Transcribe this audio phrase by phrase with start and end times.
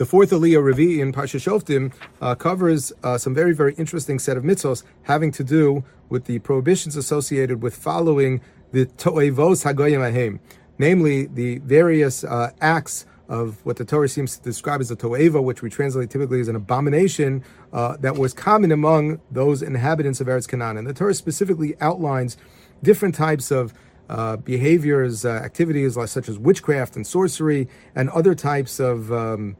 [0.00, 4.38] The fourth Aliyah Revi in Parsha Shoftim uh, covers uh, some very, very interesting set
[4.38, 8.40] of mitzvos having to do with the prohibitions associated with following
[8.72, 10.40] the To'evos Hagoyim Hahem,
[10.78, 15.44] namely the various uh, acts of what the Torah seems to describe as a toeva,
[15.44, 17.44] which we translate typically as an abomination
[17.74, 20.78] uh, that was common among those inhabitants of Eretz Canaan.
[20.78, 22.38] And the Torah specifically outlines
[22.82, 23.74] different types of
[24.08, 29.56] uh, behaviors, uh, activities such as witchcraft and sorcery, and other types of um,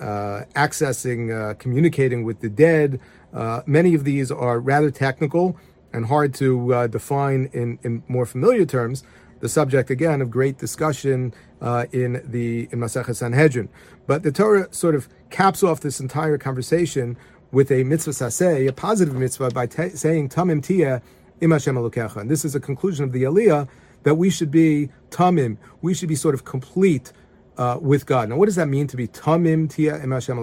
[0.00, 3.00] accessing, uh, communicating with the dead.
[3.32, 5.56] Uh, many of these are rather technical
[5.92, 9.04] and hard to define in, in more familiar terms
[9.44, 13.68] the subject again of great discussion uh, in the in Masechet Sanhedrin.
[14.06, 17.16] But the Torah sort of caps off this entire conversation
[17.52, 21.02] with a mitzvas aseh, a positive mitzvah, by t- saying tamim tihyeh
[21.42, 23.68] im Hashem And this is a conclusion of the Aliyah
[24.04, 27.12] that we should be tamim, we should be sort of complete
[27.56, 28.28] uh, with God.
[28.28, 30.38] Now, what does that mean to be tamim tihyeh im Hashem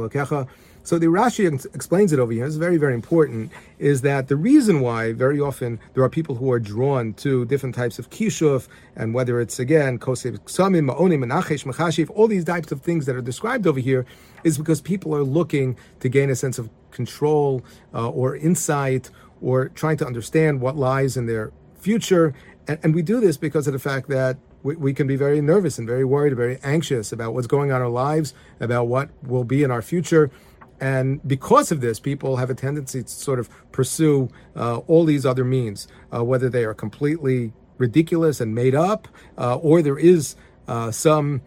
[0.83, 2.45] so the Rashi explains it over here.
[2.45, 3.52] It's very, very important.
[3.77, 7.75] Is that the reason why very often there are people who are drawn to different
[7.75, 12.71] types of kishuf, and whether it's again kosem kesamim, ma'onim, menachesh, mechashef, all these types
[12.71, 14.05] of things that are described over here,
[14.43, 19.69] is because people are looking to gain a sense of control uh, or insight, or
[19.69, 22.33] trying to understand what lies in their future.
[22.67, 25.42] And, and we do this because of the fact that we, we, can be very
[25.42, 29.09] nervous and very worried, very anxious about what's going on in our lives, about what
[29.23, 30.31] will be in our future.
[30.80, 35.26] And because of this, people have a tendency to sort of pursue uh, all these
[35.26, 40.36] other means, uh, whether they are completely ridiculous and made up, uh, or there is
[40.67, 41.42] uh, some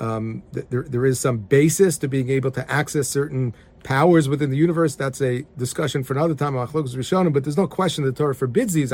[0.00, 4.56] um, there, there is some basis to being able to access certain powers within the
[4.56, 4.96] universe.
[4.96, 6.54] That's a discussion for another time.
[6.54, 8.92] But there's no question the Torah forbids these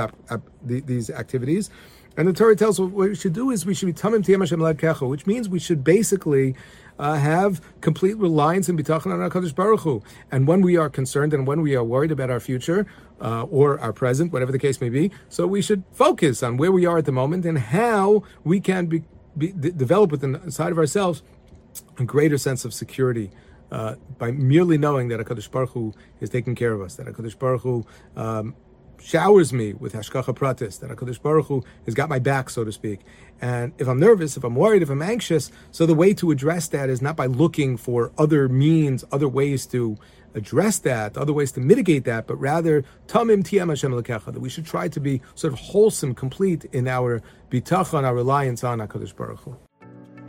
[0.62, 1.70] these activities.
[2.16, 4.40] And the Torah tells us what we should do is we should be tamim tiyam
[4.40, 6.56] Hashem which means we should basically
[6.98, 10.02] uh, have complete reliance and bitachon on HaKadosh Baruch Hu.
[10.30, 12.86] And when we are concerned and when we are worried about our future
[13.20, 16.72] uh, or our present, whatever the case may be, so we should focus on where
[16.72, 19.04] we are at the moment and how we can be,
[19.36, 21.22] be, develop within inside of ourselves
[21.98, 23.30] a greater sense of security.
[23.70, 27.38] Uh, by merely knowing that HaKadosh Baruch Hu is taking care of us, that HaKadosh
[27.38, 27.84] Baruch Hu
[28.16, 28.54] um,
[29.00, 32.72] showers me with hashgacha pratis, that HaKadosh Baruch Hu has got my back, so to
[32.72, 33.00] speak.
[33.40, 36.68] And if I'm nervous, if I'm worried, if I'm anxious, so the way to address
[36.68, 39.96] that is not by looking for other means, other ways to
[40.34, 44.66] address that, other ways to mitigate that, but rather tamim tiem Hashem that we should
[44.66, 49.40] try to be sort of wholesome, complete in our bitachon, our reliance on HaKadosh Baruch
[49.40, 49.67] Hu.